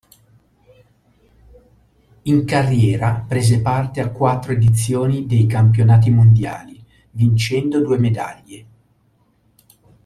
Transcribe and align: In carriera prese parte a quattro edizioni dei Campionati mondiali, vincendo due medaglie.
In 2.23 2.43
carriera 2.43 3.23
prese 3.27 3.61
parte 3.61 4.01
a 4.01 4.09
quattro 4.09 4.51
edizioni 4.51 5.27
dei 5.27 5.45
Campionati 5.45 6.09
mondiali, 6.09 6.83
vincendo 7.11 7.79
due 7.83 7.99
medaglie. 7.99 8.65